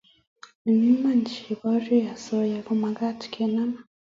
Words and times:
eng' 0.67 0.85
iman 0.93 1.19
che 1.31 1.51
borie 1.61 1.99
asoya 2.15 2.59
komagat 2.67 3.19
kenam 3.33 3.71